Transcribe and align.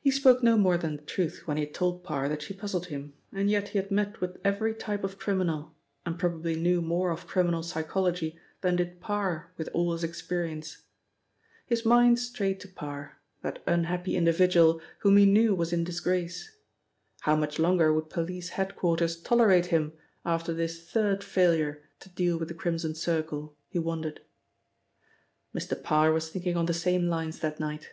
He 0.00 0.10
spoke 0.10 0.42
no 0.42 0.56
more 0.56 0.78
than 0.78 0.96
the 0.96 1.02
truth 1.02 1.42
when 1.46 1.58
he 1.58 1.66
had 1.66 1.74
told 1.74 2.02
Parr 2.02 2.26
that 2.26 2.40
she 2.40 2.54
puzzled 2.54 2.86
him, 2.86 3.12
and 3.30 3.50
yet 3.50 3.68
he 3.68 3.78
had 3.78 3.90
met 3.90 4.18
with 4.22 4.38
every 4.42 4.72
type 4.74 5.04
of 5.04 5.18
criminal, 5.18 5.74
and 6.06 6.18
probably 6.18 6.56
knew 6.56 6.80
more 6.80 7.10
of 7.10 7.26
criminal 7.26 7.62
psychology 7.62 8.38
than 8.62 8.76
did 8.76 8.98
Parr 8.98 9.52
with 9.58 9.68
all 9.74 9.92
his 9.92 10.02
experience. 10.02 10.84
His 11.66 11.84
mind 11.84 12.18
strayed 12.18 12.60
to 12.60 12.68
Parr, 12.68 13.18
that 13.42 13.62
unhappy 13.66 14.16
individual 14.16 14.80
whom 15.00 15.18
he 15.18 15.26
knew 15.26 15.54
was 15.54 15.70
in 15.70 15.84
disgrace. 15.84 16.56
How 17.20 17.36
much 17.36 17.58
longer 17.58 17.92
would 17.92 18.08
police 18.08 18.48
head 18.48 18.74
quarters 18.74 19.20
tolerate 19.20 19.66
him 19.66 19.92
after 20.24 20.54
this 20.54 20.82
third 20.90 21.22
failure 21.22 21.82
to 22.00 22.08
deal 22.08 22.38
with 22.38 22.48
the 22.48 22.54
Crimson 22.54 22.94
Circle, 22.94 23.54
he 23.68 23.78
wondered. 23.78 24.22
Mr. 25.54 25.82
Parr 25.82 26.10
was 26.10 26.30
thinking 26.30 26.56
on 26.56 26.64
the 26.64 26.72
same 26.72 27.08
lines 27.08 27.40
that 27.40 27.60
night. 27.60 27.90